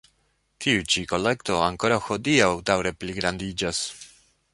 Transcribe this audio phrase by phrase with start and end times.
[0.63, 3.83] Tiu ĉi kolekto ankoraŭ hodiaŭ daŭre pligrandiĝas.